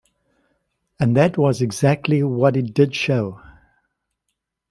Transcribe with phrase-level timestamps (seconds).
[0.99, 3.39] And that was exactly what it did show.